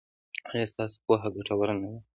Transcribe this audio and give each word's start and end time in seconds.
ایا 0.51 0.65
ستاسو 0.71 0.97
پوهه 1.05 1.29
ګټوره 1.35 1.73
نه 1.81 1.87
ده؟ 1.93 1.99